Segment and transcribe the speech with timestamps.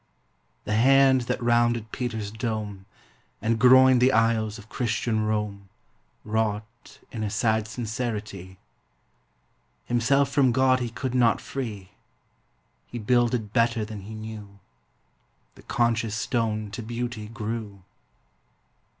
[0.63, 2.87] The hand that rounded Peter's dome,
[3.39, 5.69] And groined the aisles of Christian Rome,
[6.25, 8.57] Wrought in a sad sincerity;
[9.85, 11.91] Himself from God he could not free;
[12.87, 14.57] He builded better than he knew;—
[15.53, 17.83] The conscious stone to beauty grew.